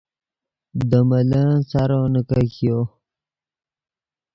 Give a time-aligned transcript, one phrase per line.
[0.89, 2.77] دے ملن سارو نیکګیو